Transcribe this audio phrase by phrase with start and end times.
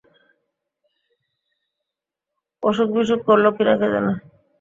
[2.63, 4.13] অসুখবিসুখ করল কি না কে জানে?